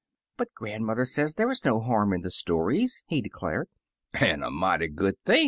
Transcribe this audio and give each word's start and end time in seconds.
''But 0.39 0.51
grandmother 0.55 1.05
says 1.05 1.35
there 1.35 1.51
is 1.51 1.63
no 1.63 1.79
harm 1.79 2.11
in 2.11 2.21
the 2.21 2.31
stories," 2.31 3.03
he 3.05 3.21
declared., 3.21 3.69
"An' 4.15 4.41
a 4.41 4.49
mighty 4.49 4.87
good 4.87 5.23
thing!" 5.25 5.39